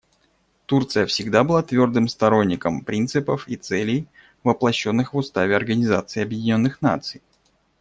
Турция 0.65 1.05
всегда 1.05 1.43
была 1.43 1.61
твердым 1.61 2.07
сторонником 2.07 2.83
принципов 2.83 3.47
и 3.47 3.55
целей, 3.55 4.07
воплощенных 4.43 5.13
в 5.13 5.17
Уставе 5.17 5.55
Организации 5.55 6.23
Объединенных 6.23 6.81
Наций. 6.81 7.21